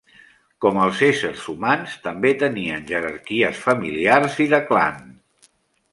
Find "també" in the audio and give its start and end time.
2.07-2.33